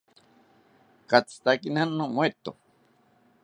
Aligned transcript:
Katzitakena 1.09 1.81
nomoeto 1.85 2.51